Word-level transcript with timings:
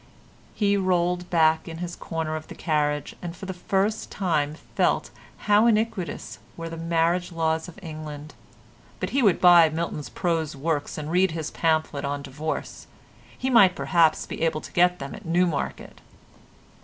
He 0.55 0.77
rolled 0.77 1.29
back 1.29 1.67
in 1.67 1.77
his 1.77 1.95
corner 1.95 2.35
of 2.35 2.47
the 2.47 2.55
carriage 2.55 3.15
and 3.21 3.35
for 3.35 3.45
the 3.45 3.53
first 3.53 4.09
time 4.09 4.55
felt 4.73 5.11
how 5.45 5.67
iniquitous 5.67 6.39
were 6.57 6.69
the 6.69 6.75
marriage 6.75 7.31
laws 7.31 7.67
of 7.67 7.77
England. 7.83 8.33
But 8.99 9.11
he 9.11 9.21
would 9.21 9.39
buy 9.39 9.69
Milton's 9.69 10.09
prose 10.09 10.55
works 10.55 10.97
and 10.97 11.11
read 11.11 11.33
his 11.33 11.51
pamphlet 11.51 12.03
on 12.03 12.23
divorce. 12.23 12.87
He 13.37 13.51
might 13.51 13.75
perhaps 13.75 14.25
be 14.25 14.41
able 14.41 14.61
to 14.61 14.73
get 14.73 14.97
them 14.97 15.13
at 15.13 15.23
Newmarket. 15.23 16.01